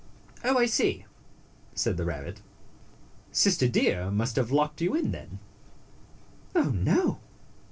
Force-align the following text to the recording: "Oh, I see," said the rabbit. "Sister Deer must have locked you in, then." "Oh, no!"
"Oh, 0.43 0.57
I 0.57 0.65
see," 0.65 1.05
said 1.75 1.95
the 1.95 2.05
rabbit. 2.05 2.41
"Sister 3.31 3.67
Deer 3.67 4.09
must 4.09 4.35
have 4.35 4.49
locked 4.49 4.81
you 4.81 4.95
in, 4.95 5.11
then." 5.11 5.37
"Oh, 6.55 6.71
no!" 6.71 7.19